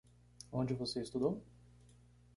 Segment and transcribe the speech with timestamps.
[0.51, 1.43] Onde você estudou?